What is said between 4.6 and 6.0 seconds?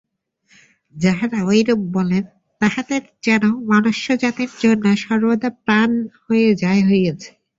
জন্য সর্বদা প্রাণ